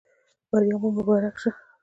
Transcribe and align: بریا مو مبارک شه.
بریا 0.49 0.75
مو 0.81 0.89
مبارک 0.97 1.35
شه. 1.41 1.51